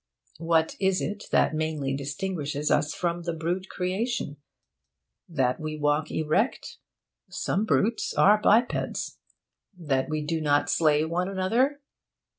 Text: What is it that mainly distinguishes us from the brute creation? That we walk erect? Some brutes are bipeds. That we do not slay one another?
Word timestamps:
What 0.39 0.75
is 0.79 0.99
it 0.99 1.25
that 1.31 1.53
mainly 1.53 1.95
distinguishes 1.95 2.71
us 2.71 2.91
from 2.95 3.21
the 3.21 3.33
brute 3.35 3.69
creation? 3.69 4.37
That 5.29 5.59
we 5.59 5.77
walk 5.77 6.09
erect? 6.09 6.77
Some 7.29 7.65
brutes 7.65 8.11
are 8.15 8.41
bipeds. 8.41 9.19
That 9.77 10.09
we 10.09 10.23
do 10.25 10.41
not 10.41 10.71
slay 10.71 11.05
one 11.05 11.29
another? 11.29 11.81